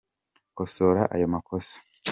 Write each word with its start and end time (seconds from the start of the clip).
Kosora 0.57 1.03
ayo 1.15 1.27
makosa. 1.33 1.75